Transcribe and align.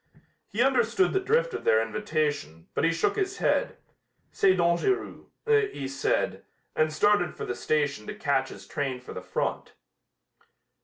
He 0.47 0.63
understood 0.63 1.13
the 1.13 1.19
drift 1.19 1.53
of 1.53 1.63
their 1.63 1.79
invitation, 1.79 2.65
but 2.73 2.83
he 2.83 2.91
shook 2.91 3.15
his 3.15 3.37
head. 3.37 3.77
"C'est 4.31 4.57
dangéreux," 4.57 5.25
he 5.45 5.87
said, 5.87 6.43
and 6.75 6.91
started 6.91 7.35
for 7.35 7.45
the 7.45 7.53
station 7.53 8.07
to 8.07 8.15
catch 8.15 8.49
his 8.49 8.65
train 8.65 8.99
for 8.99 9.13
the 9.13 9.21
front. 9.21 9.73